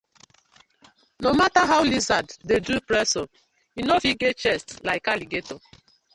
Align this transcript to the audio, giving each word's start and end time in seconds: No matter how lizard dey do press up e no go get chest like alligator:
No 1.19 1.31
matter 1.39 1.59
how 1.67 1.83
lizard 1.83 2.27
dey 2.43 2.59
do 2.59 2.81
press 2.89 3.11
up 3.21 3.29
e 3.77 3.81
no 3.83 3.99
go 3.99 4.11
get 4.15 4.35
chest 4.35 4.83
like 4.83 5.07
alligator: 5.07 5.59